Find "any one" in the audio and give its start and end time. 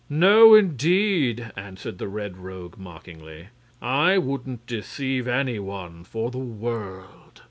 5.27-6.05